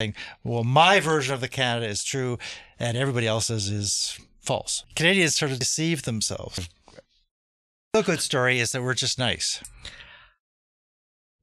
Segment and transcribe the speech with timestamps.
[0.00, 2.38] saying, well, my version of the Canada is true
[2.78, 4.84] and everybody else's is false.
[4.94, 6.68] Canadians sort of deceive themselves.
[7.92, 9.60] The good story is that we're just nice.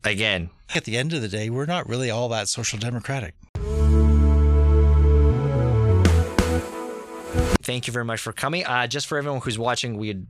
[0.06, 3.34] Again, At the end of the day, we're not really all that social democratic.
[7.62, 8.64] thank you very much for coming.
[8.64, 10.22] Uh, just for everyone who's watching, we're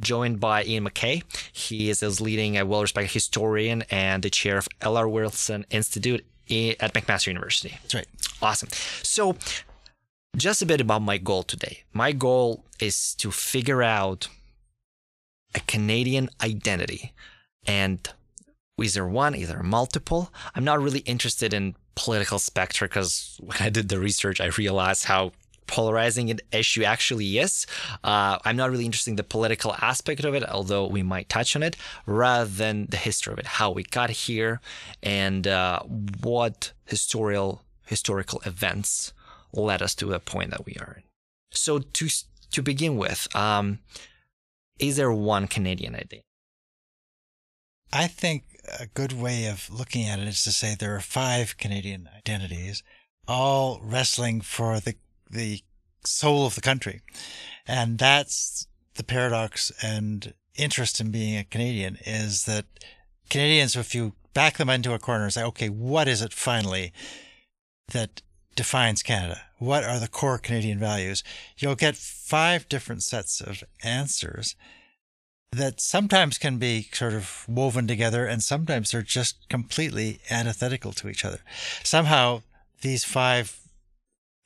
[0.00, 1.22] joined by Ian McKay.
[1.52, 5.08] He is, is leading a well-respected historian and the chair of L.R.
[5.08, 7.78] Wilson Institute at McMaster University.
[7.82, 8.06] That's right.
[8.42, 8.68] Awesome.
[9.02, 9.36] So,
[10.36, 11.84] just a bit about my goal today.
[11.92, 14.28] My goal is to figure out
[15.54, 17.12] a Canadian identity.
[17.66, 18.08] And
[18.80, 20.32] is there one, is there multiple?
[20.54, 25.04] I'm not really interested in political spectra because when I did the research, I realized
[25.04, 25.32] how
[25.70, 27.66] polarizing an issue actually is.
[28.02, 31.54] Uh, I'm not really interested in the political aspect of it, although we might touch
[31.54, 34.60] on it, rather than the history of it, how we got here,
[35.02, 35.80] and uh,
[36.22, 39.12] what historical historical events
[39.52, 41.02] led us to the point that we are in.
[41.52, 42.08] So to
[42.50, 43.78] to begin with, um,
[44.78, 46.22] is there one Canadian identity?
[47.92, 48.44] I think
[48.78, 52.82] a good way of looking at it is to say there are five Canadian identities,
[53.26, 54.94] all wrestling for the
[55.30, 55.60] the
[56.04, 57.00] soul of the country,
[57.66, 62.66] and that's the paradox and interest in being a Canadian is that
[63.28, 66.92] Canadians, if you back them into a corner and say, okay, what is it finally
[67.92, 68.22] that
[68.56, 69.40] defines Canada?
[69.58, 71.22] What are the core Canadian values?
[71.58, 74.56] You'll get five different sets of answers
[75.52, 81.08] that sometimes can be sort of woven together and sometimes they're just completely antithetical to
[81.08, 81.40] each other.
[81.82, 82.42] Somehow
[82.82, 83.58] these five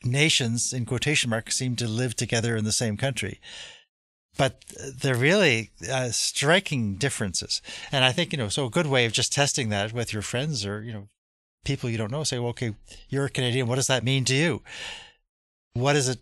[0.04, 3.40] nations in quotation marks seem to live together in the same country.
[4.36, 4.64] But
[5.00, 7.62] they're really uh, striking differences.
[7.92, 10.22] And I think, you know, so a good way of just testing that with your
[10.22, 11.08] friends or, you know,
[11.64, 12.74] people you don't know say, well, okay,
[13.08, 13.68] you're a Canadian.
[13.68, 14.62] What does that mean to you?
[15.76, 16.20] what is it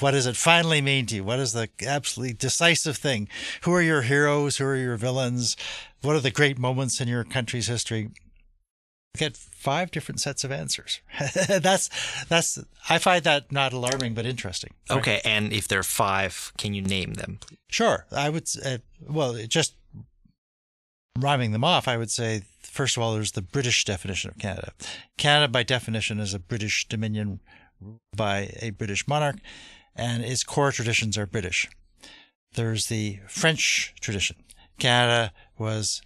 [0.00, 3.28] what does it finally mean to you what is the absolutely decisive thing
[3.62, 5.56] who are your heroes who are your villains
[6.02, 8.10] what are the great moments in your country's history
[9.16, 11.00] get five different sets of answers
[11.46, 11.90] that's
[12.28, 12.58] that's
[12.88, 16.82] i find that not alarming but interesting Okay, and if there are five, can you
[16.82, 17.38] name them?
[17.40, 17.58] please?
[17.68, 19.74] sure i would uh, well just
[21.18, 24.72] rhyming them off i would say first of all there's the british definition of canada
[25.18, 27.40] canada by definition is a british dominion
[28.16, 29.36] by a British monarch,
[29.96, 31.68] and its core traditions are British.
[32.54, 34.36] There's the French tradition.
[34.78, 36.00] Canada was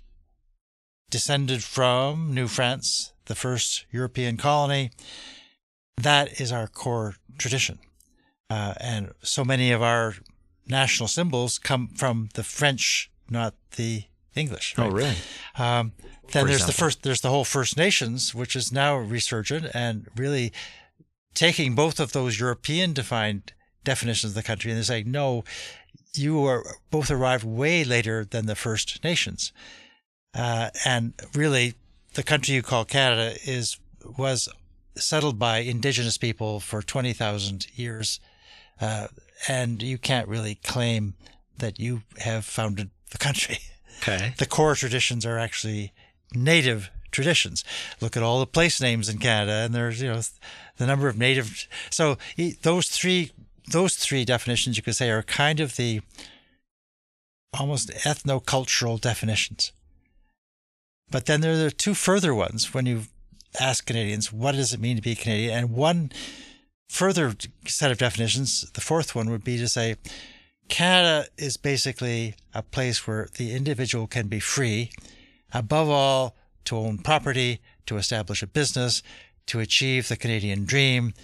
[1.10, 4.90] descended from New France, the first European colony.
[5.96, 7.78] That is our core tradition.
[8.50, 10.14] Uh, and so many of our
[10.66, 14.74] national symbols come from the French, not the English.
[14.84, 14.92] right?
[14.92, 15.16] really?
[15.56, 15.92] Um,
[16.32, 20.08] then For there's the first, there's the whole First Nations, which is now resurgent and
[20.16, 20.52] really
[21.34, 23.52] taking both of those European defined
[23.84, 25.44] definitions of the country and they're saying, no,
[26.14, 29.52] you are both arrived way later than the First Nations.
[30.36, 31.74] Uh, and really,
[32.14, 33.78] the country you call Canada is
[34.18, 34.48] was
[34.96, 38.20] settled by indigenous people for 20,000 years.
[38.80, 39.08] Uh,
[39.48, 41.14] and you can't really claim
[41.58, 43.58] that you have founded the country.
[44.02, 44.34] Okay.
[44.38, 45.92] The core traditions are actually
[46.34, 47.64] native traditions.
[48.00, 50.20] Look at all the place names in Canada, and there's you know
[50.76, 51.66] the number of native.
[51.90, 52.18] So
[52.62, 53.32] those three
[53.72, 56.02] those three definitions you could say are kind of the
[57.58, 59.72] almost ethno-cultural definitions.
[61.10, 63.02] But then there are two further ones when you
[63.60, 66.12] ask Canadians what does it mean to be Canadian, and one
[66.88, 67.34] further
[67.66, 69.96] set of definitions, the fourth one would be to say
[70.68, 74.90] Canada is basically a place where the individual can be free,
[75.52, 79.02] above all, to own property, to establish a business,
[79.46, 81.14] to achieve the Canadian dream.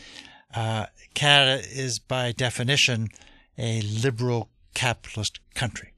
[0.54, 3.08] Uh, Canada is, by definition,
[3.58, 5.92] a liberal capitalist country.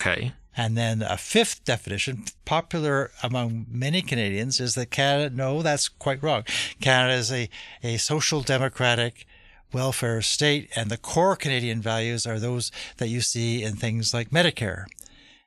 [0.00, 0.32] Okay.
[0.56, 6.22] And then a fifth definition, popular among many Canadians, is that Canada, no, that's quite
[6.22, 6.44] wrong.
[6.80, 7.48] Canada is a,
[7.82, 9.26] a social democratic
[9.72, 14.30] welfare state, and the core Canadian values are those that you see in things like
[14.30, 14.84] Medicare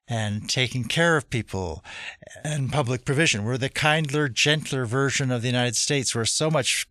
[0.10, 1.84] and taking care of people
[2.44, 3.44] and public provision.
[3.44, 6.14] We're the kindler, gentler version of the United States.
[6.14, 6.88] We're so much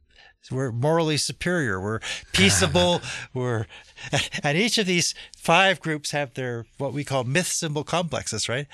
[0.50, 1.80] we're morally superior.
[1.80, 2.00] We're
[2.32, 3.00] peaceable.
[3.34, 3.66] we're,
[4.42, 8.66] and each of these five groups have their what we call myth symbol complexes, right?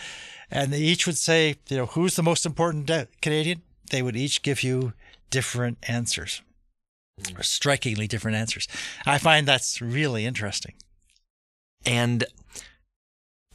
[0.51, 3.63] And they each would say, you know, who's the most important de- Canadian?
[3.91, 4.93] They would each give you
[5.31, 6.43] different answers,
[7.37, 8.69] or strikingly different answers.
[9.07, 10.75] I find that's really interesting.
[11.85, 12.25] And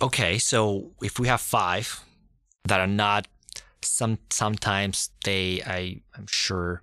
[0.02, 2.04] okay, so if we have five
[2.66, 3.28] that are not
[3.82, 6.82] some sometimes they I I'm sure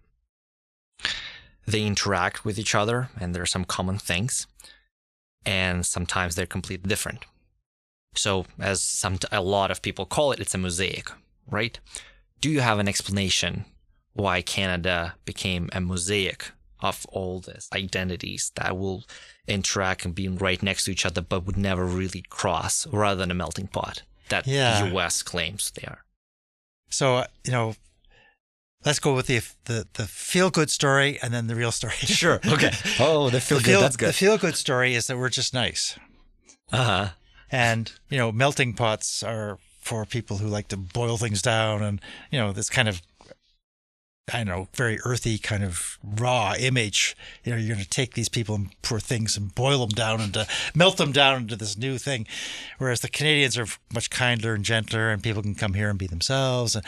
[1.66, 4.46] they interact with each other and there are some common things
[5.46, 7.24] and sometimes they're completely different.
[8.14, 11.10] So as some a lot of people call it it's a mosaic
[11.50, 11.78] right?
[12.40, 13.64] Do you have an explanation
[14.14, 19.04] why canada became a mosaic of all these identities that will
[19.48, 23.30] interact and be right next to each other but would never really cross rather than
[23.30, 24.88] a melting pot that Yeah.
[24.88, 26.04] the us claims they are?
[26.90, 27.74] So you know,
[28.84, 31.94] let's go with the the the feel good story and then the real story.
[32.04, 32.40] Sure.
[32.46, 32.70] Okay.
[33.00, 33.70] Oh, they feel the good.
[33.72, 34.08] feel, That's good.
[34.10, 35.98] The feel good story is that we're just nice,
[36.72, 37.08] Uh huh.
[37.50, 42.00] and you know, melting pots are for people who like to boil things down, and
[42.30, 43.02] you know, this kind of
[44.32, 47.14] I don't know, very earthy kind of raw image.
[47.44, 50.20] You know, you're going to take these people and poor things and boil them down
[50.22, 52.26] and melt them down into this new thing.
[52.78, 56.06] Whereas the Canadians are much kinder and gentler, and people can come here and be
[56.06, 56.74] themselves.
[56.74, 56.84] And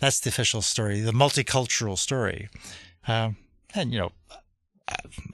[0.00, 2.48] that's the official story, the multicultural story.
[3.06, 3.36] Um,
[3.72, 4.12] and you know,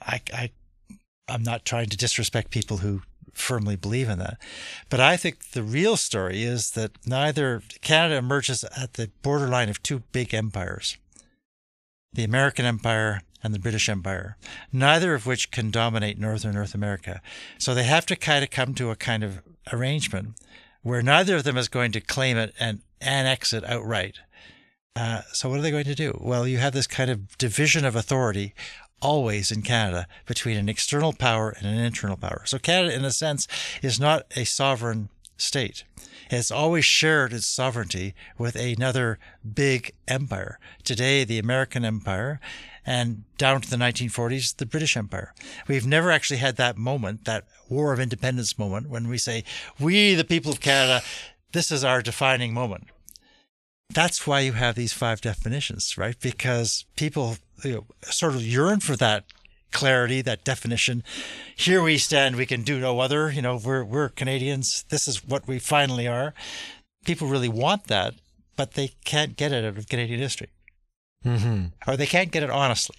[0.03, 0.51] I, I,
[1.27, 3.01] I'm not trying to disrespect people who
[3.33, 4.37] firmly believe in that,
[4.89, 9.81] but I think the real story is that neither Canada emerges at the borderline of
[9.81, 10.97] two big empires
[12.13, 14.37] the American Empire and the British Empire,
[14.71, 17.21] neither of which can dominate northern North America.
[17.57, 20.39] So they have to kind of come to a kind of arrangement
[20.81, 24.19] where neither of them is going to claim it and annex it outright.
[24.95, 26.17] Uh, so what are they going to do?
[26.19, 28.55] Well, you have this kind of division of authority
[29.01, 32.41] always in Canada between an external power and an internal power.
[32.45, 33.47] So Canada, in a sense,
[33.81, 35.83] is not a sovereign state.
[36.29, 39.19] It's always shared its sovereignty with another
[39.53, 40.59] big empire.
[40.83, 42.39] Today, the American Empire,
[42.85, 45.33] and down to the 1940s, the British Empire.
[45.67, 49.43] We've never actually had that moment, that War of Independence moment, when we say,
[49.79, 51.01] we, the people of Canada,
[51.51, 52.85] this is our defining moment.
[53.89, 56.17] That's why you have these five definitions, right?
[56.19, 59.25] Because people you know, sort of yearn for that
[59.71, 61.03] clarity, that definition.
[61.55, 63.31] Here we stand, we can do no other.
[63.31, 64.85] You know, we're we're Canadians.
[64.89, 66.33] This is what we finally are.
[67.05, 68.13] People really want that,
[68.55, 70.49] but they can't get it out of Canadian history,
[71.25, 71.65] Mm-hmm.
[71.89, 72.97] or they can't get it honestly.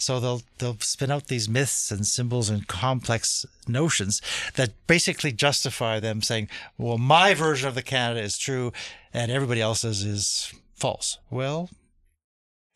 [0.00, 4.22] So they'll they'll spin out these myths and symbols and complex notions
[4.54, 6.48] that basically justify them saying,
[6.78, 8.72] "Well, my version of the Canada is true,
[9.12, 11.68] and everybody else's is false." Well,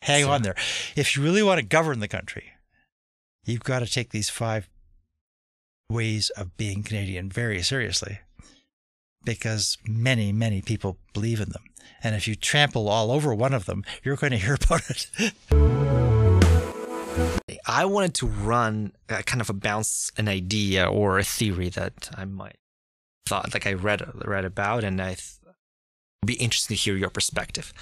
[0.01, 0.55] hang So- on there.
[0.97, 2.43] If you really want to govern the country,
[3.45, 4.69] you've got to take these five
[5.89, 8.19] ways of being Canadian very seriously,
[9.23, 11.63] because many many people believe in them,
[12.03, 15.33] and if you trample all over one of them, you're going to hear about it.
[17.65, 22.09] I wanted to run uh, kind of a bounce an idea or a theory that
[22.15, 22.55] I might
[23.25, 25.39] thought like I read read about, and I th-
[26.25, 27.73] be interested to hear your perspective.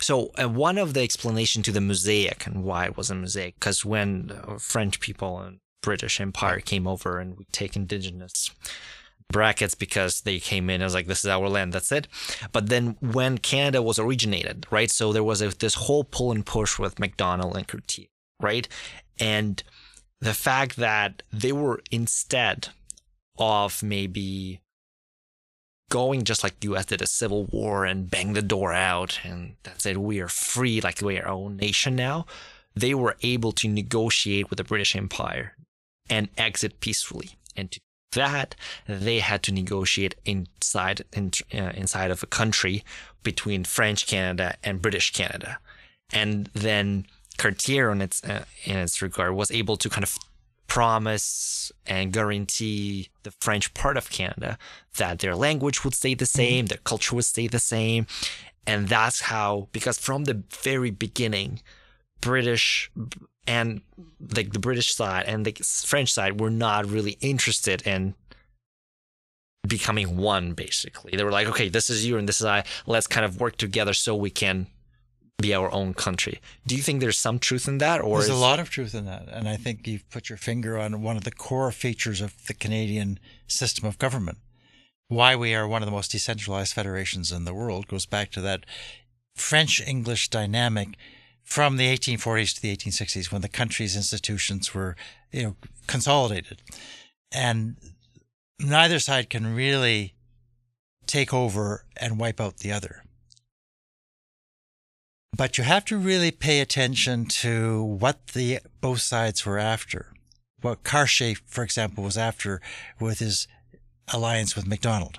[0.00, 3.54] So uh, one of the explanation to the mosaic and why it was a mosaic,
[3.56, 8.50] because when uh, French people and British Empire came over and we take indigenous
[9.30, 12.08] brackets because they came in as like this is our land that's it.
[12.52, 16.44] But then when canada was originated right so there was a, this whole pull and
[16.44, 18.06] push with Macdonald and Cartier,
[18.40, 18.66] right?
[19.20, 19.62] And
[20.20, 22.68] the fact that they were instead
[23.38, 24.60] of maybe
[25.90, 29.84] going just like us did a civil war and bang the door out and that's
[29.84, 32.24] it we are free like we are our own nation now.
[32.74, 35.56] They were able to negotiate with the british empire
[36.08, 37.32] and exit peacefully.
[37.56, 37.80] And to
[38.12, 38.54] that
[38.88, 42.84] they had to negotiate inside in, uh, inside of a country
[43.22, 45.58] between French Canada and British Canada,
[46.12, 47.06] and then
[47.38, 50.18] Cartier, its uh, in its regard, was able to kind of
[50.70, 54.56] promise and guarantee the French part of Canada
[54.96, 56.38] that their language would stay the mm-hmm.
[56.38, 58.06] same, their culture would stay the same,
[58.66, 61.60] and that's how because from the very beginning,
[62.20, 62.90] British
[63.46, 63.82] and
[64.36, 68.14] like the British side and the French side were not really interested in
[69.66, 71.16] becoming one basically.
[71.16, 72.64] They were like, okay, this is you and this is I.
[72.86, 74.68] Let's kind of work together so we can
[75.40, 76.40] be our own country.
[76.66, 78.94] Do you think there's some truth in that or There's is, a lot of truth
[78.94, 79.28] in that.
[79.28, 82.54] And I think you've put your finger on one of the core features of the
[82.54, 84.38] Canadian system of government.
[85.08, 88.40] Why we are one of the most decentralized federations in the world goes back to
[88.42, 88.64] that
[89.34, 90.96] French English dynamic
[91.42, 94.94] from the 1840s to the 1860s when the country's institutions were,
[95.32, 95.56] you know,
[95.88, 96.62] consolidated.
[97.32, 97.76] And
[98.60, 100.14] neither side can really
[101.06, 103.02] take over and wipe out the other.
[105.36, 110.12] But you have to really pay attention to what the both sides were after.
[110.60, 112.60] What Cartier, for example, was after
[112.98, 113.48] with his
[114.12, 115.18] alliance with Macdonald.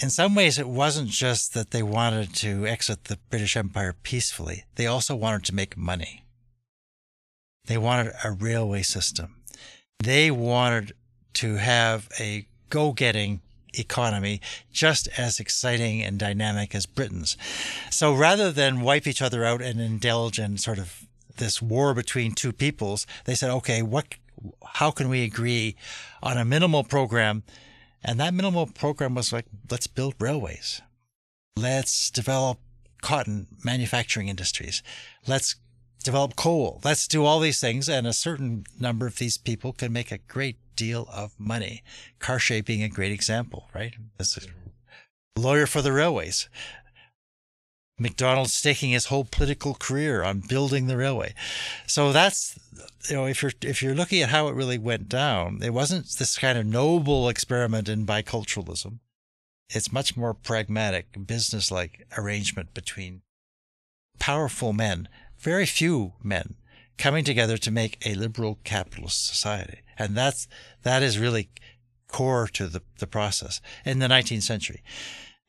[0.00, 4.64] In some ways, it wasn't just that they wanted to exit the British Empire peacefully.
[4.74, 6.24] They also wanted to make money.
[7.66, 9.36] They wanted a railway system.
[10.02, 10.92] They wanted
[11.34, 13.40] to have a go getting
[13.78, 14.40] economy
[14.72, 17.36] just as exciting and dynamic as Britain's.
[17.90, 22.32] So rather than wipe each other out and indulge in sort of this war between
[22.32, 24.14] two peoples, they said, okay, what,
[24.64, 25.76] how can we agree
[26.22, 27.42] on a minimal program?
[28.02, 30.82] And that minimal program was like, let's build railways.
[31.56, 32.58] Let's develop
[33.02, 34.82] cotton manufacturing industries.
[35.26, 35.56] Let's
[36.02, 36.80] develop coal.
[36.84, 37.88] Let's do all these things.
[37.88, 41.82] And a certain number of these people can make a great deal of money.
[42.18, 43.94] Cartier being a great example, right?
[44.18, 44.48] This is
[45.36, 46.48] lawyer for the railways.
[47.98, 51.34] Macdonald staking his whole political career on building the railway.
[51.86, 52.58] So that's
[53.08, 56.06] you know if you're if you're looking at how it really went down, it wasn't
[56.18, 58.98] this kind of noble experiment in biculturalism.
[59.70, 63.22] It's much more pragmatic, business-like arrangement between
[64.18, 66.56] powerful men, very few men,
[66.98, 69.78] coming together to make a liberal capitalist society.
[69.98, 70.48] And that's
[70.82, 71.50] that is really
[72.08, 74.82] core to the, the process in the 19th century.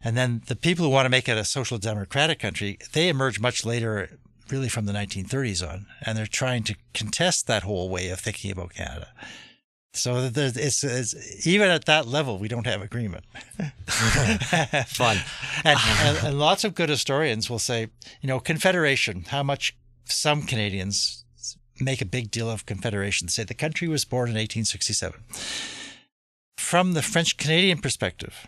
[0.02, 3.40] And then the people who want to make it a social democratic country, they emerge
[3.40, 8.10] much later, really from the 1930s on, and they're trying to contest that whole way
[8.10, 9.10] of thinking about Canada.
[9.94, 13.26] So it's, it's, even at that level, we don't have agreement.
[14.88, 15.18] Fun.
[15.64, 17.88] and, and, and lots of good historians will say,
[18.22, 19.76] you know, Confederation, how much
[20.06, 21.25] some Canadians
[21.80, 25.20] make a big deal of Confederation, say the country was born in 1867.
[26.58, 28.48] From the French Canadian perspective,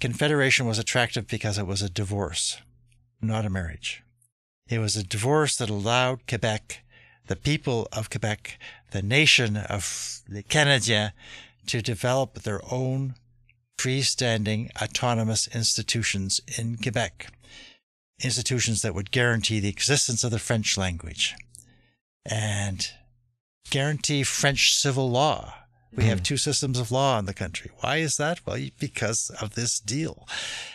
[0.00, 2.58] Confederation was attractive because it was a divorce,
[3.20, 4.02] not a marriage.
[4.68, 6.82] It was a divorce that allowed Quebec,
[7.26, 8.58] the people of Quebec,
[8.90, 11.12] the nation of the Canadiens,
[11.66, 13.14] to develop their own
[13.78, 17.28] freestanding autonomous institutions in Quebec,
[18.22, 21.34] institutions that would guarantee the existence of the French language
[22.24, 22.88] and
[23.70, 25.54] guarantee French civil law
[25.94, 26.24] we have hmm.
[26.24, 27.70] two systems of law in the country.
[27.80, 28.40] Why is that?
[28.46, 30.26] Well, because of this deal.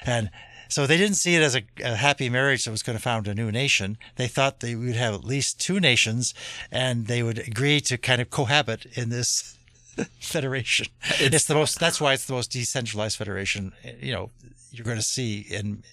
[0.05, 0.29] And
[0.69, 3.27] so they didn't see it as a, a, happy marriage that was going to found
[3.27, 3.97] a new nation.
[4.17, 6.33] They thought they would have at least two nations
[6.71, 9.57] and they would agree to kind of cohabit in this
[10.19, 10.87] federation.
[11.19, 14.31] It's, it's, the most, that's why it's the most decentralized federation, you know,
[14.71, 15.83] you're going to see in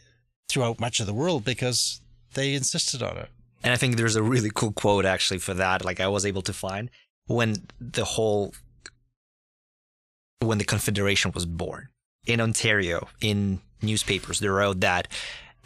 [0.49, 2.01] throughout much of the world because
[2.35, 3.31] they insisted on it.
[3.65, 5.85] And I think there's a really cool quote actually for that.
[5.85, 6.91] Like I was able to find
[7.27, 8.55] when the whole
[10.41, 11.89] when the Confederation was born.
[12.27, 15.09] In Ontario, in newspapers, they wrote that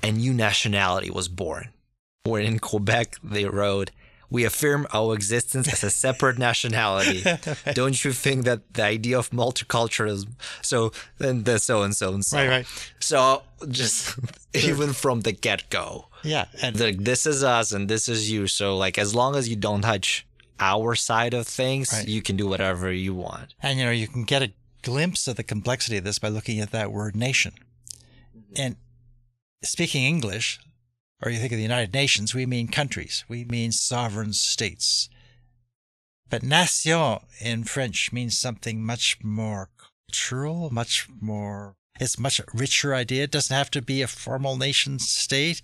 [0.02, 1.70] a new nationality was born.
[2.24, 3.90] Where in Quebec, they wrote,
[4.30, 7.24] we affirm our existence as a separate nationality.
[7.72, 10.32] Don't you think that the idea of multiculturalism,
[10.62, 12.92] so then the so and so and so, right, right.
[13.00, 14.18] So just
[14.54, 18.46] even from the get go, yeah, and like this is us and this is you.
[18.46, 20.26] So like as long as you don't touch
[20.60, 22.08] our side of things, right.
[22.08, 23.54] you can do whatever you want.
[23.62, 26.60] And you know you can get a glimpse of the complexity of this by looking
[26.60, 27.52] at that word nation.
[28.56, 28.76] And
[29.62, 30.60] speaking English,
[31.22, 35.08] or you think of the United Nations, we mean countries, we mean sovereign states.
[36.30, 39.70] But nation in French means something much more
[40.10, 43.24] cultural, much more, it's much richer idea.
[43.24, 45.62] It doesn't have to be a formal nation state.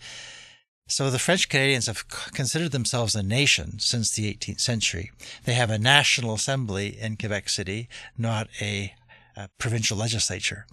[0.86, 5.12] So the French Canadians have considered themselves a nation since the 18th century.
[5.44, 8.94] They have a national assembly in Quebec City, not a
[9.36, 10.66] uh, provincial legislature.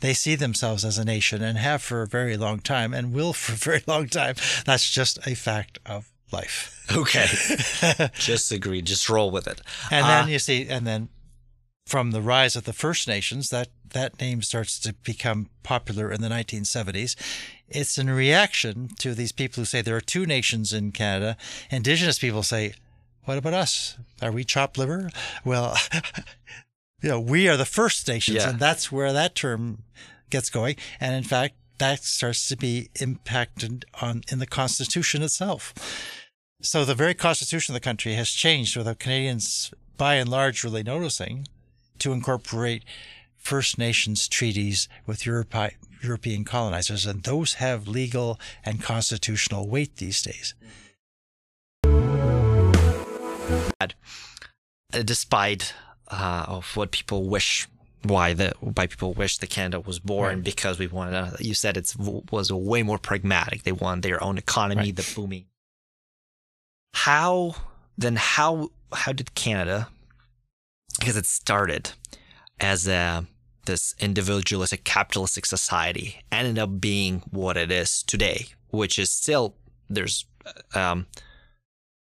[0.00, 3.32] They see themselves as a nation and have for a very long time and will
[3.32, 4.36] for a very long time.
[4.64, 6.84] That's just a fact of life.
[6.94, 7.26] Okay.
[8.14, 8.82] just agree.
[8.82, 9.60] Just roll with it.
[9.90, 11.08] And uh, then you see, and then
[11.86, 16.20] from the rise of the First Nations, that, that name starts to become popular in
[16.20, 17.16] the 1970s.
[17.68, 21.36] It's in reaction to these people who say there are two nations in Canada.
[21.70, 22.74] Indigenous people say,
[23.24, 23.96] what about us?
[24.22, 25.10] Are we chopped liver?
[25.44, 25.76] Well,
[27.00, 28.50] you know, we are the First Nations, yeah.
[28.50, 29.84] and that's where that term
[30.30, 30.76] gets going.
[31.00, 35.72] And in fact, that starts to be impacted on in the Constitution itself.
[36.60, 40.82] So the very Constitution of the country has changed without Canadians, by and large, really
[40.82, 41.46] noticing,
[42.00, 42.84] to incorporate
[43.36, 45.54] First Nations treaties with Europe,
[46.02, 50.54] European colonizers, and those have legal and constitutional weight these days.
[54.90, 55.74] Despite
[56.10, 57.68] uh, of what people wish
[58.02, 60.44] why the why people wish the Canada was born right.
[60.44, 61.94] because we want uh, you said it
[62.30, 64.96] was way more pragmatic they want their own economy right.
[64.96, 65.44] the booming
[66.94, 67.54] how
[67.96, 69.88] then how how did Canada
[70.98, 71.90] because it started
[72.60, 73.26] as a
[73.66, 79.54] this individualistic capitalistic society ended up being what it is today which is still
[79.90, 80.24] there's
[80.74, 81.06] um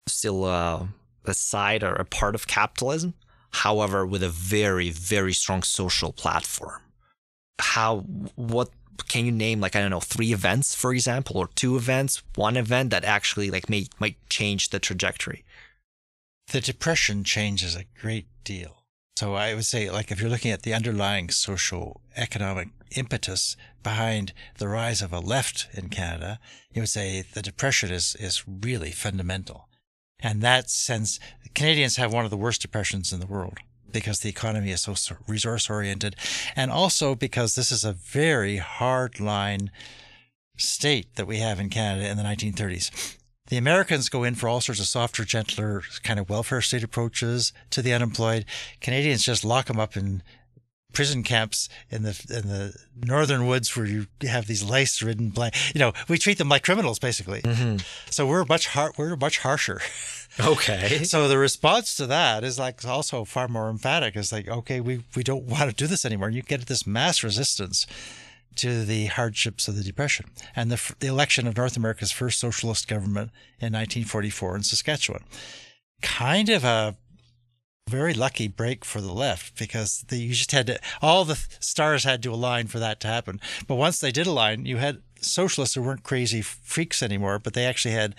[0.08, 0.86] still uh,
[1.26, 3.14] a side or a part of capitalism,
[3.64, 6.82] however, with a very, very strong social platform.
[7.60, 8.00] How,
[8.36, 8.70] what
[9.08, 12.56] can you name like I don't know three events for example or two events one
[12.56, 15.44] event that actually like may might change the trajectory
[16.54, 18.86] the depression changes a great deal
[19.18, 24.34] so I would say, like, if you're looking at the underlying social economic impetus behind
[24.58, 26.38] the rise of a left in Canada,
[26.74, 29.70] you would say the depression is, is really fundamental.
[30.26, 31.20] And that sense,
[31.54, 33.60] Canadians have one of the worst depressions in the world
[33.92, 34.96] because the economy is so
[35.28, 36.16] resource oriented.
[36.56, 39.70] And also because this is a very hard line
[40.58, 43.18] state that we have in Canada in the 1930s.
[43.50, 47.54] The Americans go in for all sorts of softer, gentler kind of welfare state approaches
[47.70, 48.46] to the unemployed.
[48.82, 50.24] Canadians just lock them up in
[50.96, 52.74] prison camps in the in the
[53.06, 55.54] northern woods where you have these lice-ridden blank.
[55.76, 57.42] You know, we treat them like criminals basically.
[57.44, 57.78] Mm-hmm.
[58.10, 59.82] So we're much har- we're much harsher.
[60.40, 61.04] Okay.
[61.04, 64.16] so the response to that is like also far more emphatic.
[64.16, 66.28] It's like, okay, we we don't want to do this anymore.
[66.28, 67.88] And you get this mass resistance
[68.56, 72.88] to the hardships of the Depression and the, the election of North America's first socialist
[72.88, 75.24] government in 1944 in Saskatchewan.
[76.02, 76.96] Kind of a
[77.90, 82.04] very lucky break for the left because they, you just had to, all the stars
[82.04, 83.40] had to align for that to happen.
[83.68, 87.66] But once they did align, you had socialists who weren't crazy freaks anymore, but they
[87.66, 88.16] actually had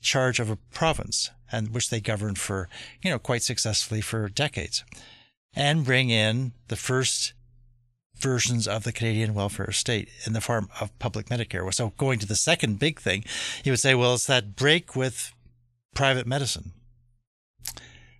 [0.00, 2.68] charge of a province and which they governed for,
[3.02, 4.84] you know, quite successfully for decades
[5.54, 7.32] and bring in the first
[8.16, 11.72] versions of the Canadian welfare state in the form of public Medicare.
[11.72, 13.24] So going to the second big thing,
[13.64, 15.32] you would say, well, it's that break with
[15.94, 16.72] private medicine.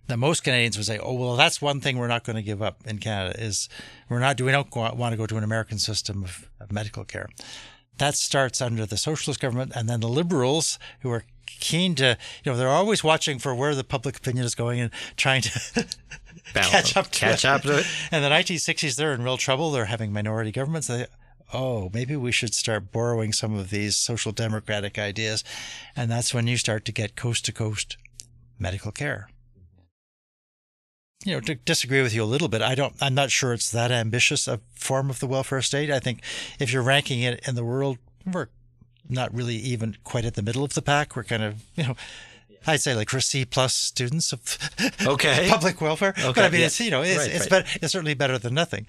[0.09, 2.61] Now, most Canadians would say, oh, well, that's one thing we're not going to give
[2.61, 3.69] up in Canada is
[4.09, 7.29] we're not, we don't want to go to an American system of, of medical care.
[7.97, 11.23] That starts under the socialist government and then the liberals who are
[11.59, 14.91] keen to, you know, they're always watching for where the public opinion is going and
[15.17, 15.49] trying to
[16.53, 17.47] catch up to catch it.
[17.47, 17.85] up to it.
[18.11, 19.71] And the 1960s, they're in real trouble.
[19.71, 20.87] They're having minority governments.
[20.87, 21.05] They,
[21.53, 25.43] oh, maybe we should start borrowing some of these social democratic ideas.
[25.95, 27.97] And that's when you start to get coast to coast
[28.59, 29.29] medical care.
[31.23, 33.71] You know, to disagree with you a little bit, I don't, I'm not sure it's
[33.71, 35.91] that ambitious a form of the welfare state.
[35.91, 36.21] I think
[36.59, 38.47] if you're ranking it in the world, we're
[39.11, 41.15] not really even quite at the middle of the pack.
[41.15, 41.95] We're kind of, you know,
[42.65, 44.57] I'd say like for C plus students of
[45.05, 45.47] okay.
[45.49, 46.13] public welfare.
[46.17, 46.31] Okay.
[46.33, 46.67] But I mean, yeah.
[46.67, 47.49] it's you know, it's right, it's, right.
[47.49, 48.85] Better, it's certainly better than nothing.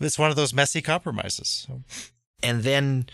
[0.00, 1.66] It's one of those messy compromises.
[2.42, 3.06] And then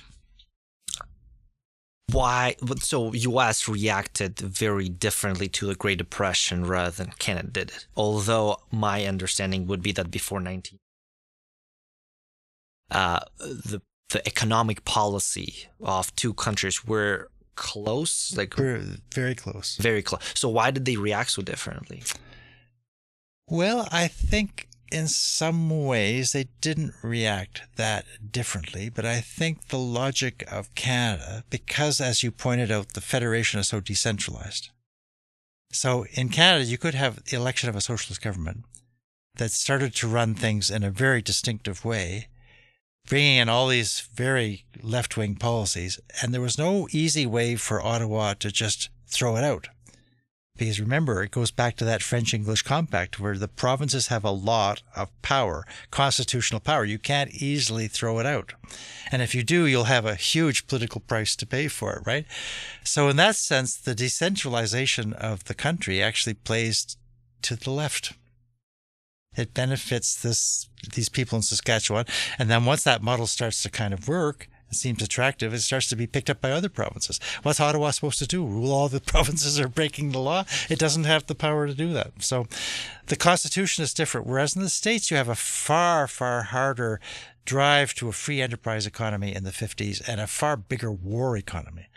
[2.10, 2.56] why?
[2.80, 3.68] So U.S.
[3.68, 7.70] reacted very differently to the Great Depression rather than Canada did.
[7.70, 7.86] It.
[7.96, 10.78] Although my understanding would be that before 19,
[12.90, 13.80] uh, the
[14.12, 20.22] the economic policy of two countries were close, like very, very close, very close.
[20.34, 22.02] So why did they react so differently?
[23.48, 29.78] Well, I think in some ways they didn't react that differently, but I think the
[29.78, 34.70] logic of Canada, because as you pointed out, the federation is so decentralized.
[35.72, 38.64] So in Canada, you could have the election of a socialist government
[39.36, 42.28] that started to run things in a very distinctive way
[43.06, 46.00] bringing in all these very left wing policies.
[46.20, 49.68] And there was no easy way for Ottawa to just throw it out.
[50.56, 54.30] Because remember, it goes back to that French English compact where the provinces have a
[54.30, 56.84] lot of power, constitutional power.
[56.84, 58.52] You can't easily throw it out.
[59.10, 62.26] And if you do, you'll have a huge political price to pay for it, right?
[62.84, 66.96] So, in that sense, the decentralization of the country actually plays
[67.42, 68.12] to the left
[69.36, 72.06] it benefits this these people in Saskatchewan.
[72.38, 75.88] And then once that model starts to kind of work, it seems attractive, it starts
[75.88, 77.20] to be picked up by other provinces.
[77.42, 78.44] What's Ottawa supposed to do?
[78.44, 80.44] Rule all the provinces are breaking the law?
[80.70, 82.12] It doesn't have the power to do that.
[82.20, 82.46] So
[83.06, 84.26] the Constitution is different.
[84.26, 87.00] Whereas in the States, you have a far, far harder
[87.44, 91.88] drive to a free enterprise economy in the 50s and a far bigger war economy.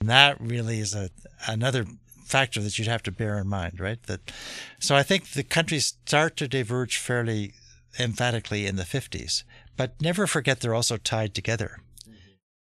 [0.00, 1.10] And that really is a
[1.46, 1.86] another
[2.32, 4.02] factor that you'd have to bear in mind, right?
[4.04, 4.32] That
[4.78, 7.52] so I think the countries start to diverge fairly
[7.98, 9.44] emphatically in the 50s,
[9.76, 11.80] but never forget they're also tied together.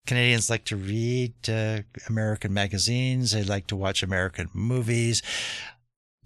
[0.06, 3.32] Canadians like to read uh, American magazines.
[3.32, 5.22] They like to watch American movies.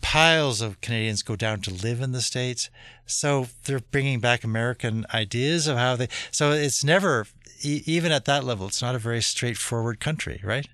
[0.01, 2.71] Piles of Canadians go down to live in the States.
[3.07, 6.09] So they're bringing back American ideas of how they.
[6.33, 7.29] So it's never,
[7.63, 10.67] even at that level, it's not a very straightforward country, right?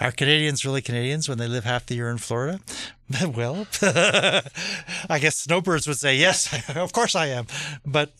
[0.00, 2.60] Are Canadians really Canadians when they live half the year in Florida?
[3.34, 7.46] well, I guess snowbirds would say, yes, of course I am.
[7.84, 8.12] But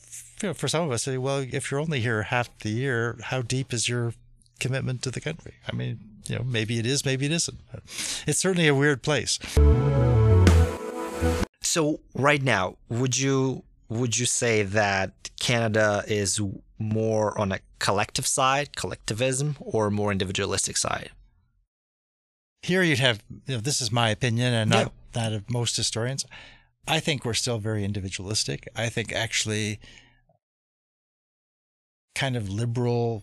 [0.42, 3.42] you know, for some of us, well, if you're only here half the year, how
[3.42, 4.14] deep is your
[4.58, 5.54] commitment to the country?
[5.70, 7.58] I mean, you know, maybe it is, maybe it isn't.
[8.26, 9.38] It's certainly a weird place.
[11.62, 16.40] So right now, would you would you say that Canada is
[16.78, 21.10] more on a collective side, collectivism, or more individualistic side?
[22.62, 24.92] Here you'd have, you know, this is my opinion and not yeah.
[25.12, 26.26] that of most historians.
[26.86, 28.68] I think we're still very individualistic.
[28.74, 29.78] I think actually
[32.14, 33.22] kind of liberal,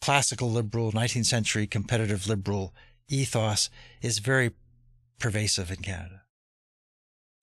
[0.00, 2.74] classical liberal, 19th century competitive liberal
[3.08, 3.70] ethos
[4.02, 4.50] is very
[5.18, 6.22] pervasive in Canada.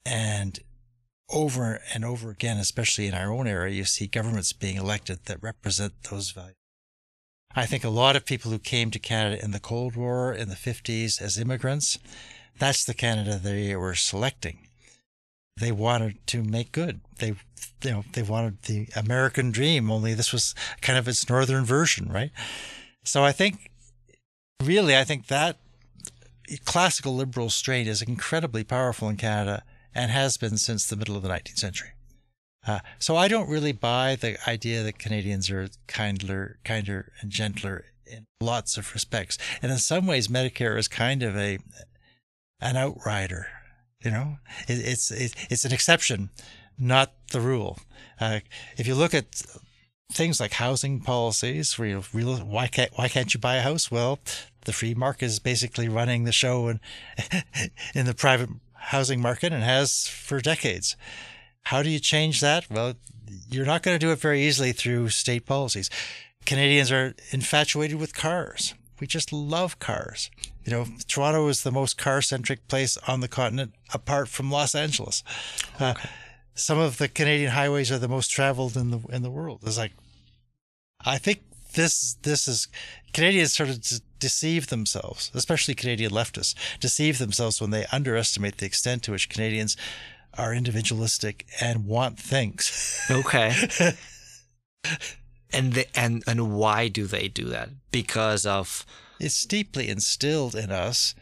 [0.05, 0.59] And
[1.29, 5.41] over and over again, especially in our own era, you see governments being elected that
[5.41, 6.55] represent those values.
[7.55, 10.49] I think a lot of people who came to Canada in the Cold War in
[10.49, 11.97] the 50s as immigrants,
[12.59, 14.59] that's the Canada they were selecting.
[15.57, 16.99] They wanted to make good.
[17.19, 17.35] They,
[17.81, 22.11] you know, they wanted the American dream, only this was kind of its northern version,
[22.11, 22.31] right?
[23.05, 23.71] So I think,
[24.61, 25.57] really, I think that
[26.65, 29.63] classical liberal strain is incredibly powerful in Canada
[29.93, 31.94] and has been since the middle of the 19th century.
[32.67, 37.85] Uh, so I don't really buy the idea that Canadians are kinder, kinder and gentler
[38.05, 39.37] in lots of respects.
[39.61, 41.59] And in some ways, Medicare is kind of a
[42.61, 43.47] an outrider.
[44.03, 46.29] You know, it, it's it, it's an exception,
[46.77, 47.79] not the rule.
[48.19, 48.39] Uh,
[48.77, 49.41] if you look at
[50.11, 53.91] things like housing policies, where you real, why can't why can't you buy a house?
[53.91, 54.19] Well,
[54.65, 56.79] the free market is basically running the show in
[57.95, 60.95] in the private housing market and has for decades.
[61.65, 62.69] How do you change that?
[62.69, 62.93] Well,
[63.49, 65.89] you're not going to do it very easily through state policies.
[66.45, 68.75] Canadians are infatuated with cars.
[68.99, 70.29] We just love cars.
[70.63, 74.73] You know, Toronto is the most car centric place on the continent apart from Los
[74.73, 75.23] Angeles.
[75.79, 75.95] Uh,
[76.53, 79.61] some of the Canadian highways are the most traveled in the in the world.
[79.63, 79.91] It's like,
[81.03, 81.41] I think
[81.73, 82.67] this this is
[83.11, 83.81] Canadians sort of
[84.19, 89.75] deceive themselves, especially Canadian leftists, deceive themselves when they underestimate the extent to which Canadians
[90.37, 93.05] are individualistic and want things.
[93.09, 93.53] Okay.
[95.51, 97.69] and the, and and why do they do that?
[97.91, 98.85] Because of
[99.19, 101.15] it's deeply instilled in us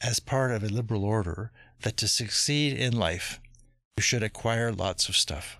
[0.00, 1.50] as part of a liberal order
[1.82, 3.40] that to succeed in life,
[3.96, 5.58] you should acquire lots of stuff.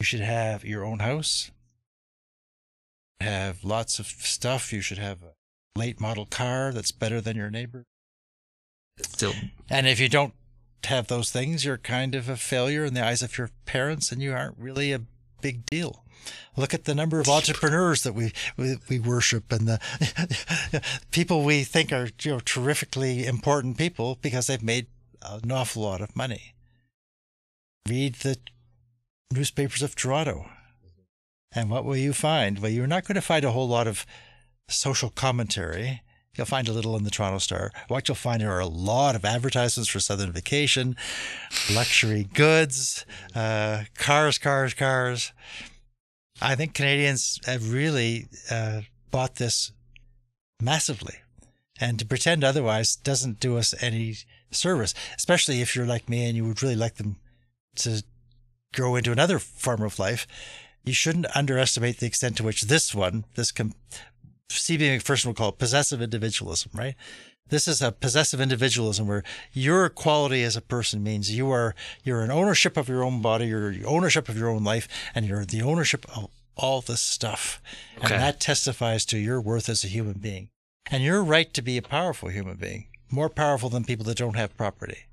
[0.00, 1.50] You should have your own house,
[3.20, 4.72] have lots of stuff.
[4.72, 5.34] You should have a
[5.78, 7.84] late model car that's better than your neighbor.
[9.02, 9.32] Still,
[9.68, 10.34] and if you don't
[10.86, 14.22] have those things, you're kind of a failure in the eyes of your parents and
[14.22, 15.02] you aren't really a
[15.40, 16.04] big deal.
[16.56, 21.64] Look at the number of entrepreneurs that we we, we worship and the people we
[21.64, 24.86] think are you know terrifically important people because they've made
[25.22, 26.54] an awful lot of money.
[27.88, 28.38] Read the
[29.32, 30.48] newspapers of Toronto.
[31.52, 32.58] And what will you find?
[32.58, 34.06] Well, you're not going to find a whole lot of
[34.68, 36.02] social commentary
[36.36, 37.70] You'll find a little in the Toronto Star.
[37.88, 40.96] What you'll find are a lot of advertisements for Southern Vacation,
[41.72, 45.32] luxury goods, uh, cars, cars, cars.
[46.42, 49.72] I think Canadians have really uh, bought this
[50.60, 51.16] massively.
[51.80, 54.16] And to pretend otherwise doesn't do us any
[54.50, 57.16] service, especially if you're like me and you would really like them
[57.76, 58.02] to
[58.72, 60.26] grow into another form of life.
[60.84, 63.74] You shouldn't underestimate the extent to which this one, this com-
[64.50, 64.88] C.B.
[64.88, 66.94] Macpherson would call it possessive individualism, right?
[67.48, 72.22] This is a possessive individualism where your quality as a person means you are you're
[72.22, 75.62] an ownership of your own body, you're ownership of your own life, and you're the
[75.62, 77.60] ownership of all this stuff.
[77.98, 78.14] Okay.
[78.14, 80.48] And that testifies to your worth as a human being.
[80.90, 84.36] And your right to be a powerful human being, more powerful than people that don't
[84.36, 85.04] have property.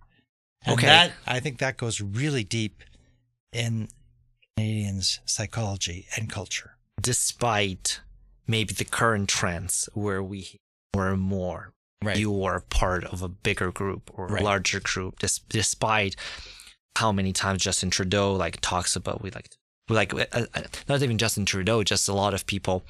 [0.65, 0.87] And okay.
[0.87, 2.83] that I think that goes really deep
[3.51, 3.89] in
[4.55, 6.77] Canadians' psychology and culture.
[7.01, 8.01] Despite
[8.47, 10.59] maybe the current trends where we
[10.93, 11.73] more and more
[12.03, 12.17] right.
[12.17, 14.43] you are part of a bigger group or right.
[14.43, 16.15] larger group, despite
[16.97, 19.49] how many times Justin Trudeau like talks about we like
[19.89, 20.45] like uh, uh,
[20.87, 22.83] not even Justin Trudeau, just a lot of people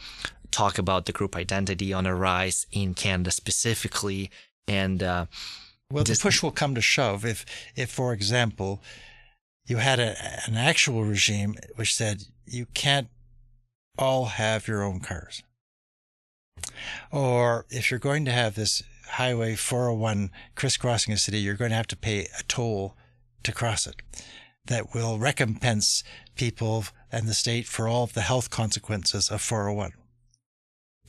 [0.52, 4.30] talk about the group identity on a rise in Canada specifically,
[4.68, 5.26] and uh,
[5.92, 8.82] well, the push will come to shove if if for example
[9.66, 10.16] you had a,
[10.48, 13.08] an actual regime which said you can't
[13.98, 15.44] all have your own cars.
[17.12, 21.78] Or if you're going to have this Highway 401 crisscrossing a city, you're going to
[21.78, 22.96] have to pay a toll
[23.44, 23.96] to cross it
[24.66, 26.04] that will recompense
[26.36, 29.94] people and the state for all of the health consequences of 401.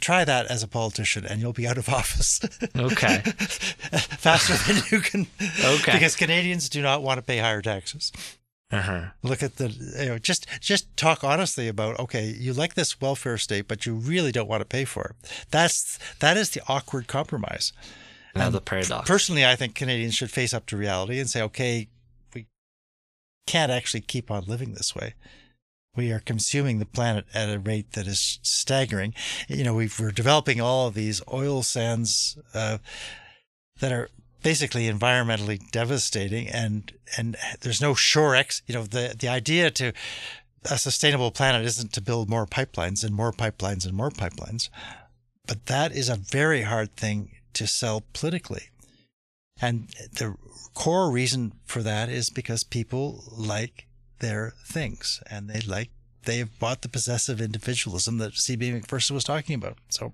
[0.00, 2.40] Try that as a politician and you'll be out of office.
[2.76, 3.18] Okay.
[4.18, 5.26] Faster than you can.
[5.64, 5.92] Okay.
[5.92, 8.10] Because Canadians do not want to pay higher taxes.
[8.72, 9.02] Uh-huh.
[9.22, 9.68] Look at the
[10.00, 13.94] you know just just talk honestly about okay, you like this welfare state, but you
[13.94, 15.44] really don't want to pay for it.
[15.50, 17.74] That's that is the awkward compromise.
[18.34, 19.06] Another paradox.
[19.06, 21.88] Personally, I think Canadians should face up to reality and say, okay,
[22.34, 22.46] we
[23.46, 25.14] can't actually keep on living this way.
[25.94, 29.12] We are consuming the planet at a rate that is staggering.
[29.48, 32.78] You know, we are developing all of these oil sands uh,
[33.80, 34.08] that are
[34.42, 38.62] basically environmentally devastating, and and there's no shore ex.
[38.66, 39.92] You know, the the idea to
[40.70, 44.68] a sustainable planet isn't to build more pipelines and more pipelines and more pipelines,
[45.46, 48.68] but that is a very hard thing to sell politically.
[49.60, 50.34] And the
[50.74, 53.86] core reason for that is because people like
[54.18, 55.90] their things and they like
[56.24, 59.78] they've bought the possessive individualism that CB Macpherson was talking about.
[59.88, 60.12] So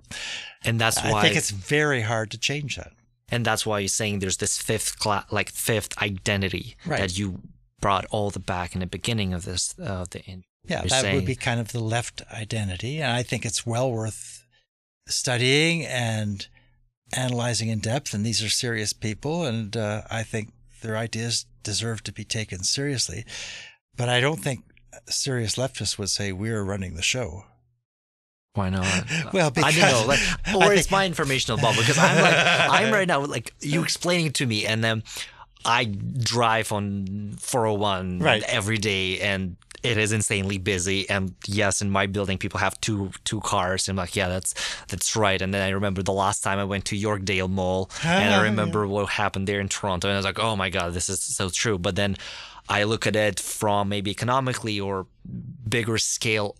[0.64, 2.92] and that's why I think it's very hard to change that.
[3.30, 7.00] And that's why you're saying there's this fifth class like fifth identity Right.
[7.00, 7.40] that you
[7.80, 11.02] brought all the back in the beginning of this uh, the in- Yeah, You're that
[11.02, 13.00] saying- would be kind of the left identity.
[13.02, 14.44] And I think it's well worth
[15.06, 16.46] studying and
[17.16, 18.12] analyzing in depth.
[18.14, 19.44] And these are serious people.
[19.46, 23.24] And uh, I think their ideas deserve to be taken seriously.
[23.96, 24.64] But I don't think
[25.08, 27.44] serious leftists would say we're running the show.
[28.54, 28.84] Why not?
[29.32, 30.20] Well, I don't know, like,
[30.54, 34.26] or I it's my informational bubble because I'm like, I'm right now like you explaining
[34.26, 35.02] it to me, and then
[35.64, 38.42] I drive on 401 Right.
[38.48, 41.08] every day, and it is insanely busy.
[41.08, 43.86] And yes, in my building, people have two two cars.
[43.88, 44.54] And I'm like, yeah, that's
[44.88, 45.40] that's right.
[45.40, 48.42] And then I remember the last time I went to Yorkdale Mall, and Ah, I
[48.44, 51.22] remember what happened there in Toronto, and I was like, oh my god, this is
[51.22, 51.78] so true.
[51.78, 52.16] But then
[52.68, 55.06] I look at it from maybe economically or
[55.68, 56.56] bigger scale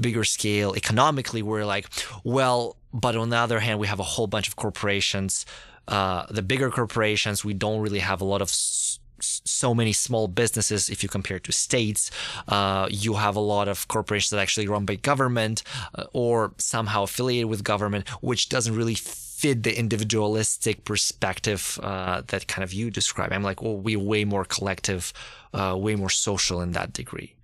[0.00, 1.86] bigger scale economically we're like
[2.24, 5.46] well but on the other hand we have a whole bunch of corporations.
[5.88, 10.28] Uh, the bigger corporations we don't really have a lot of s- so many small
[10.28, 12.10] businesses if you compare to states.
[12.48, 15.62] Uh, you have a lot of corporations that actually run by government
[15.94, 22.46] uh, or somehow affiliated with government which doesn't really fit the individualistic perspective uh, that
[22.46, 23.32] kind of you describe.
[23.32, 25.12] I'm like well we're way more collective
[25.54, 27.34] uh, way more social in that degree.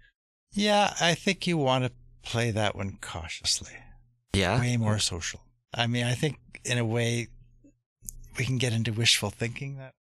[0.53, 3.73] Yeah, I think you want to play that one cautiously.
[4.35, 5.41] yeah way more social.
[5.75, 7.29] I mean, I think in a way
[8.39, 9.93] we can get into wishful thinking that.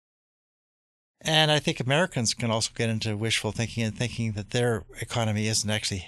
[1.21, 5.47] And I think Americans can also get into wishful thinking and thinking that their economy
[5.49, 6.07] isn't actually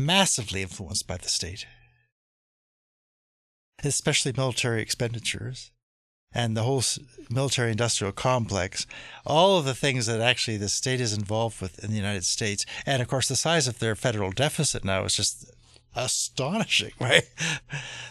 [0.00, 1.66] massively influenced by the state,
[3.82, 5.72] especially military expenditures
[6.34, 6.82] and the whole
[7.30, 8.86] military industrial complex,
[9.26, 12.64] all of the things that actually the state is involved with in the United States.
[12.86, 15.50] And of course, the size of their federal deficit now is just
[15.94, 17.28] astonishing, right?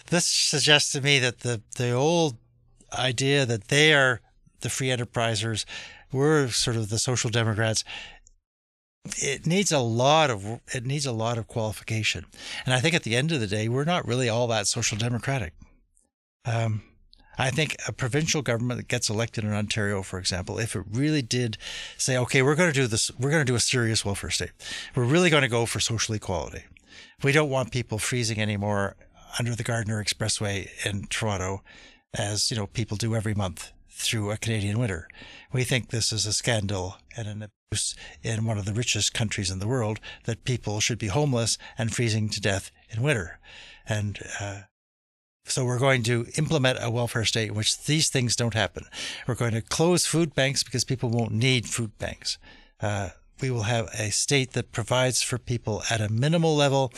[0.09, 2.37] This suggests to me that the, the old
[2.97, 4.21] idea that they are
[4.61, 5.65] the free enterprisers,
[6.11, 7.83] we're sort of the social democrats.
[9.17, 12.25] It needs a lot of it needs a lot of qualification,
[12.65, 14.95] and I think at the end of the day, we're not really all that social
[14.95, 15.53] democratic.
[16.45, 16.83] Um,
[17.41, 21.23] I think a provincial government that gets elected in Ontario, for example, if it really
[21.23, 21.57] did
[21.97, 24.51] say, okay, we're going to do this, we're going to do a serious welfare state.
[24.93, 26.65] We're really going to go for social equality.
[27.23, 28.95] We don't want people freezing anymore
[29.39, 31.63] under the Gardiner Expressway in Toronto,
[32.13, 35.07] as you know people do every month through a Canadian winter.
[35.51, 39.49] We think this is a scandal and an abuse in one of the richest countries
[39.49, 43.39] in the world that people should be homeless and freezing to death in winter.
[43.87, 44.61] And uh,
[45.45, 48.85] so we're going to implement a welfare state in which these things don't happen.
[49.27, 52.37] We're going to close food banks because people won't need food banks.
[52.79, 53.09] Uh,
[53.41, 56.93] we will have a state that provides for people at a minimal level,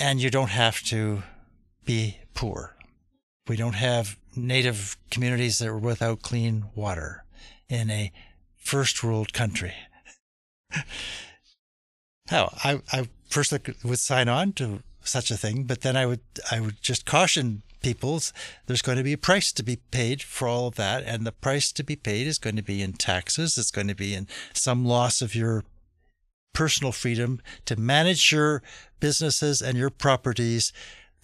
[0.00, 1.22] and you don't have to
[1.84, 2.76] be poor.
[3.46, 7.24] We don't have native communities that are without clean water
[7.68, 8.12] in a
[8.56, 9.74] first world country.
[12.28, 16.20] How I, I personally would sign on to such a thing, but then I would
[16.50, 18.18] I would just caution people
[18.66, 21.32] there's going to be a price to be paid for all of that, and the
[21.32, 23.58] price to be paid is going to be in taxes.
[23.58, 25.64] It's going to be in some loss of your
[26.54, 28.62] personal freedom to manage your
[29.00, 30.72] businesses and your properties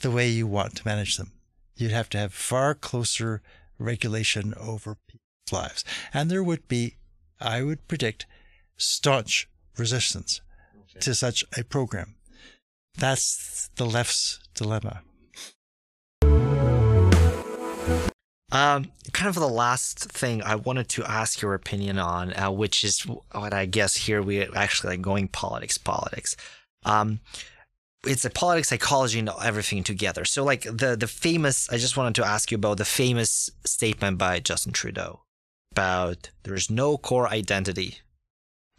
[0.00, 1.32] the way you want to manage them.
[1.76, 3.40] You'd have to have far closer
[3.78, 5.84] regulation over people's lives.
[6.12, 6.96] And there would be,
[7.40, 8.26] I would predict,
[8.76, 10.42] staunch resistance
[11.00, 12.16] to such a program.
[12.96, 15.02] That's the left's dilemma.
[18.52, 22.84] Um, kind of the last thing I wanted to ask your opinion on, uh, which
[22.84, 26.36] is what I guess here we are actually like going politics, politics.
[26.84, 27.20] Um,
[28.04, 30.24] it's a politics, psychology, and everything together.
[30.24, 34.18] So, like the the famous, I just wanted to ask you about the famous statement
[34.18, 35.20] by Justin Trudeau
[35.70, 38.00] about there's no core identity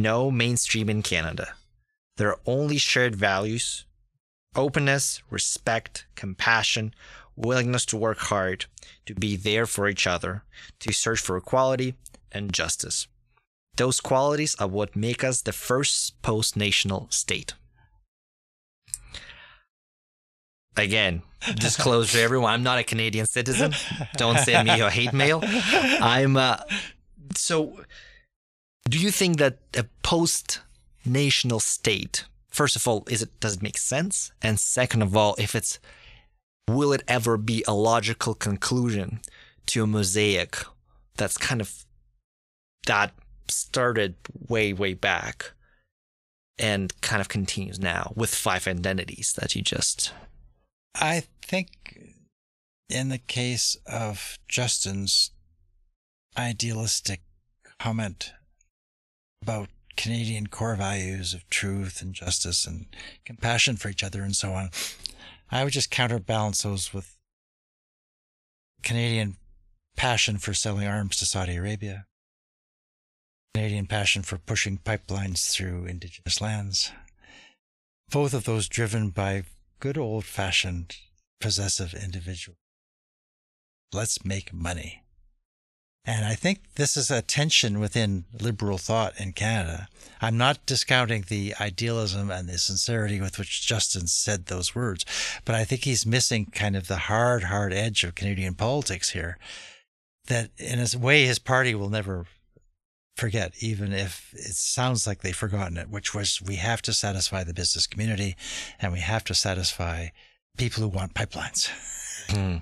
[0.02, 1.54] no mainstream in Canada.
[2.18, 3.86] There are only shared values
[4.56, 6.94] openness, respect, compassion,
[7.36, 8.66] willingness to work hard,
[9.06, 10.44] to be there for each other,
[10.80, 11.96] to search for equality
[12.32, 13.08] and justice.
[13.78, 17.54] Those qualities are what make us the first post national state.
[20.78, 21.22] Again,
[21.56, 23.74] disclosure to everyone, I'm not a Canadian citizen.
[24.18, 25.42] Don't send me a hate mail.
[25.44, 26.58] I'm uh,
[27.36, 27.82] so
[28.90, 30.62] do you think that a post
[31.06, 34.32] national state first of all is it does it make sense?
[34.42, 35.80] And second of all if it's
[36.68, 39.22] will it ever be a logical conclusion
[39.68, 40.58] to a mosaic
[41.16, 41.86] that's kind of
[42.86, 43.14] that
[43.50, 44.16] started
[44.48, 45.52] way way back
[46.58, 50.14] and kind of continues now with five identities that you just
[50.96, 52.14] I think
[52.90, 55.32] in the case of Justin's
[56.38, 57.22] idealistic
[57.80, 58.34] comment
[59.42, 62.86] about Canadian core values of truth and justice and
[63.26, 64.70] compassion for each other and so on,
[65.52, 67.18] I would just counterbalance those with
[68.84, 69.38] Canadian
[69.96, 72.06] passion for selling arms to Saudi Arabia,
[73.54, 76.92] Canadian passion for pushing pipelines through indigenous lands.
[78.10, 79.44] Both of those driven by
[79.80, 80.96] good old fashioned
[81.40, 82.58] possessive individual.
[83.94, 85.01] Let's make money.
[86.04, 89.88] And I think this is a tension within liberal thought in Canada.
[90.20, 95.06] I'm not discounting the idealism and the sincerity with which Justin said those words,
[95.46, 99.38] but I think he's missing kind of the hard, hard edge of Canadian politics here.
[100.28, 102.26] That in a way his party will never
[103.16, 107.44] forget, even if it sounds like they've forgotten it, which was we have to satisfy
[107.44, 108.36] the business community
[108.80, 110.08] and we have to satisfy
[110.58, 111.70] people who want pipelines.
[112.28, 112.62] mm.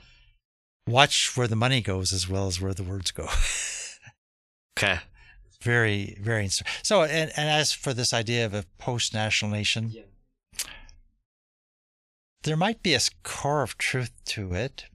[0.89, 3.27] Watch where the money goes as well as where the words go.
[4.77, 4.99] okay.
[5.61, 6.43] Very, very.
[6.43, 6.67] interesting.
[6.83, 10.63] So, and, and as for this idea of a post national nation, yeah.
[12.43, 14.85] there might be a core of truth to it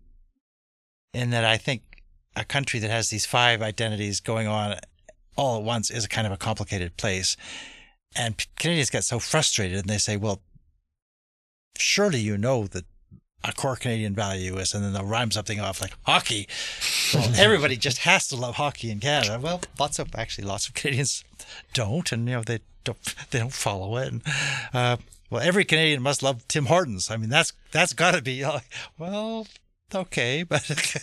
[1.13, 1.83] in that I think
[2.35, 4.77] a country that has these five identities going on
[5.37, 7.37] all at once is a kind of a complicated place.
[8.17, 10.41] And Canadians get so frustrated and they say, well,
[11.77, 12.85] surely you know that
[13.45, 16.49] a core Canadian value is, and then they'll rhyme something off like hockey.
[17.13, 19.39] Well, everybody just has to love hockey in Canada.
[19.41, 21.25] Well, lots of actually lots of Canadians
[21.73, 24.13] don't, and you know they don't they don't follow it.
[24.13, 24.23] And,
[24.73, 24.97] uh,
[25.31, 27.11] well, every Canadian must love Tim Hortons.
[27.11, 29.47] I mean, that's that's got to be like, well,
[29.95, 30.97] okay, but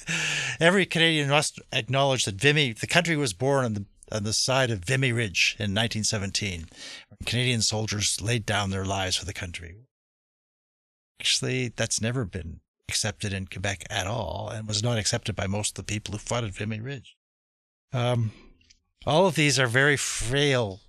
[0.60, 4.72] every Canadian must acknowledge that Vimy, the country was born on the on the side
[4.72, 6.66] of Vimy Ridge in 1917,
[7.08, 9.76] when Canadian soldiers laid down their lives for the country.
[11.22, 15.78] Actually, that's never been accepted in Quebec at all, and was not accepted by most
[15.78, 17.16] of the people who fought at Vimy Ridge.
[17.94, 18.32] Um,
[19.06, 20.80] all of these are very frail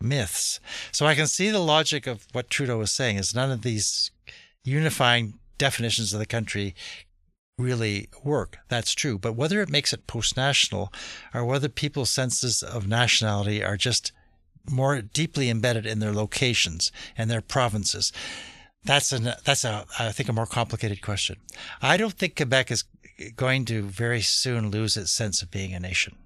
[0.00, 0.58] myths.
[0.90, 4.10] So I can see the logic of what Trudeau was saying is none of these
[4.64, 6.74] unifying definitions of the country
[7.58, 8.56] really work.
[8.70, 9.18] That's true.
[9.18, 10.90] But whether it makes it post national
[11.34, 14.12] or whether people's senses of nationality are just
[14.70, 18.12] more deeply embedded in their locations and their provinces,
[18.84, 21.36] that's an that's a I think a more complicated question.
[21.80, 22.84] I don't think Quebec is
[23.36, 26.16] going to very soon lose its sense of being a nation.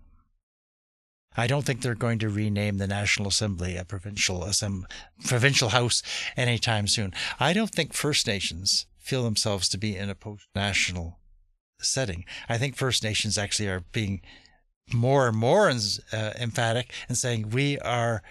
[1.36, 4.88] I don't think they're going to rename the National Assembly a provincial assembly,
[5.26, 6.02] provincial house
[6.36, 7.12] anytime soon.
[7.38, 11.18] I don't think First Nations feel themselves to be in a post national
[11.80, 12.24] setting.
[12.48, 14.22] I think First Nations actually are being
[14.92, 18.22] more and more uh, emphatic and saying, we are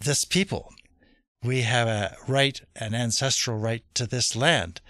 [0.00, 0.72] this people.
[1.42, 4.80] We have a right, an ancestral right to this land.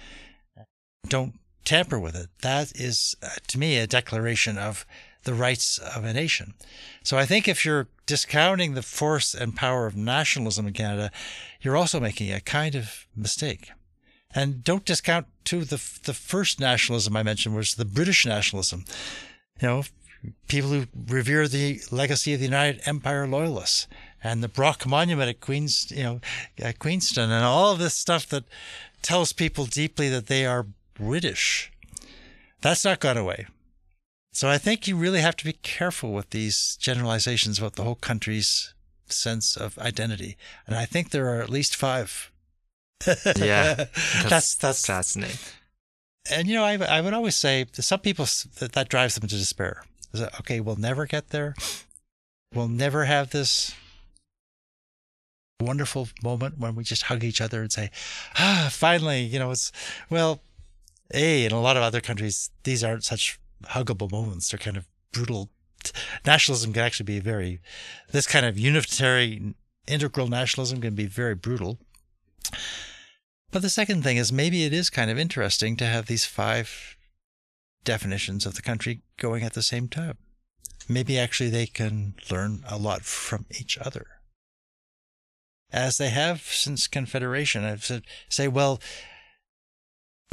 [1.09, 1.35] Don't
[1.65, 2.29] tamper with it.
[2.41, 4.87] That is, uh, to me, a declaration of
[5.25, 6.55] the rights of a nation.
[7.03, 11.11] So I think if you're discounting the force and power of nationalism in Canada,
[11.61, 13.71] you're also making a kind of mistake.
[14.35, 18.85] And don't discount too the the first nationalism I mentioned was the British nationalism.
[19.61, 19.83] You know,
[20.49, 23.87] people who revere the legacy of the United Empire loyalists
[24.23, 26.21] and the Brock Monument at Queens, you know,
[26.59, 28.45] at Queenston, and all of this stuff that
[29.03, 31.71] tells people deeply that they are British.
[32.61, 33.47] That's not gone away.
[34.33, 37.95] So I think you really have to be careful with these generalizations about the whole
[37.95, 38.75] country's
[39.07, 40.37] sense of identity.
[40.67, 42.31] And I think there are at least five
[43.07, 45.39] yeah, that's, that's that's fascinating.
[46.31, 48.27] And you know, I I would always say some people
[48.59, 49.85] that that drives them to despair.
[50.13, 50.61] Is that okay?
[50.61, 51.55] We'll never get there.
[52.55, 53.75] We'll never have this
[55.61, 57.91] wonderful moment when we just hug each other and say,
[58.39, 59.73] "Ah, finally!" You know, it's
[60.11, 60.41] well,
[61.13, 64.49] a in a lot of other countries these aren't such huggable moments.
[64.49, 65.51] They're kind of brutal
[66.25, 67.61] nationalism can actually be very,
[68.11, 69.55] this kind of unitary
[69.87, 71.79] integral nationalism can be very brutal.
[73.51, 76.97] But the second thing is maybe it is kind of interesting to have these five
[77.85, 80.19] definitions of the country going at the same time.
[80.89, 84.07] Maybe actually they can learn a lot from each other.
[85.71, 88.81] As they have since Confederation, I've said, say, well,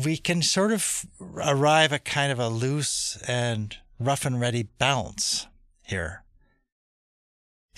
[0.04, 5.48] we can sort of arrive at kind of a loose and rough and ready balance
[5.84, 6.24] here.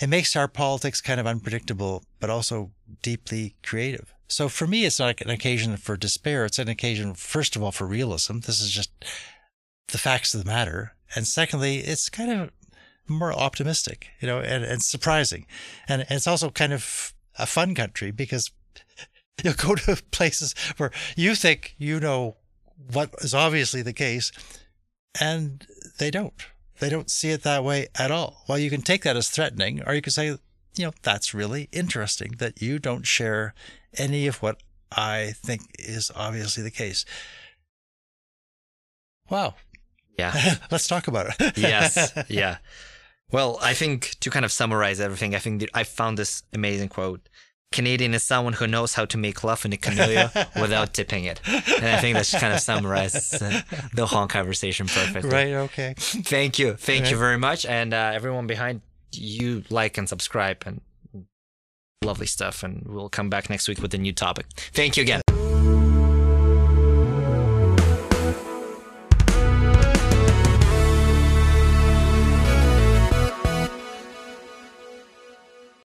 [0.00, 2.70] It makes our politics kind of unpredictable, but also
[3.02, 4.14] deeply creative.
[4.28, 6.44] So for me, it's not an occasion for despair.
[6.44, 8.38] It's an occasion, first of all, for realism.
[8.40, 8.90] This is just
[9.88, 10.94] the facts of the matter.
[11.16, 12.50] And secondly, it's kind of
[13.08, 15.46] more optimistic, you know, and, and surprising.
[15.88, 18.50] And, And it's also kind of a fun country because
[19.42, 22.36] you'll go to places where you think you know
[22.92, 24.32] what is obviously the case,
[25.20, 25.66] and
[25.98, 26.34] they don't.
[26.80, 28.44] They don't see it that way at all.
[28.48, 30.38] Well, you can take that as threatening, or you can say, you
[30.84, 33.52] know, that's really interesting that you don't share
[33.96, 34.62] any of what
[34.92, 37.04] I think is obviously the case.
[39.28, 39.54] Wow.
[40.18, 40.56] Yeah.
[40.70, 41.58] Let's talk about it.
[41.58, 42.12] yes.
[42.28, 42.58] Yeah.
[43.30, 47.28] Well, I think to kind of summarize everything, I think I found this amazing quote.
[47.70, 50.28] Canadian is someone who knows how to make love in a canoe
[50.60, 51.40] without tipping it.
[51.46, 53.60] And I think that just kind of summarizes uh,
[53.92, 55.30] the whole conversation perfectly.
[55.30, 55.52] Right.
[55.52, 55.94] Okay.
[55.98, 56.74] Thank you.
[56.74, 57.66] Thank you very much.
[57.66, 58.80] And uh, everyone behind
[59.12, 60.80] you, like and subscribe and
[62.02, 62.62] lovely stuff.
[62.62, 64.46] And we'll come back next week with a new topic.
[64.72, 65.20] Thank you again.